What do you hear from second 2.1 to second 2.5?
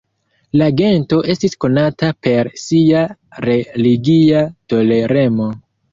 per